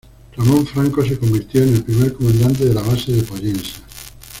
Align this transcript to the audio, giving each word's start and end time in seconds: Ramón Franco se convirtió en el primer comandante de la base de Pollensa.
Ramón 0.35 0.65
Franco 0.65 1.05
se 1.05 1.19
convirtió 1.19 1.61
en 1.61 1.75
el 1.75 1.83
primer 1.83 2.13
comandante 2.13 2.65
de 2.65 2.73
la 2.73 2.81
base 2.81 3.11
de 3.11 3.21
Pollensa. 3.21 3.83